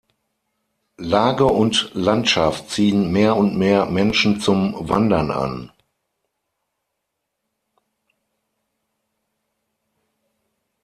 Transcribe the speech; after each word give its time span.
Lage 0.97 1.45
und 1.45 1.91
Landschaft 1.93 2.71
ziehen 2.71 3.11
mehr 3.11 3.35
und 3.35 3.55
mehr 3.55 3.85
Menschen 3.85 4.39
zum 4.41 4.73
Wandern 4.89 5.29
an. 5.29 5.71